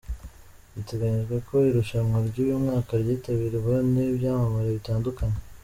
Biteganyijwe 0.73 1.35
ko 1.47 1.55
irushanwa 1.69 2.17
ryuyu 2.27 2.63
mwaka 2.63 2.91
ryitabirwa 3.01 3.75
nibyamamare 3.93 4.69
bitandukanye. 4.79 5.37